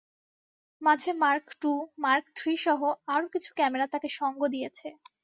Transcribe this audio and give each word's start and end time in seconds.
মাঝে 0.81 1.11
mark 1.23 1.45
two, 1.61 1.71
mark 2.03 2.25
থ্রিসহ 2.37 2.81
আরও 3.07 3.27
কিছু 3.33 3.49
ক্যামেরা 3.57 3.85
তাঁকে 3.87 4.09
সঙ্গ 4.19 4.39
দিয়েছে। 4.53 4.87